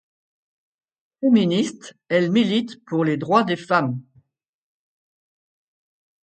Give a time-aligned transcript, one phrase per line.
[1.19, 4.01] Féministe, elle milite pour les droits des femmes.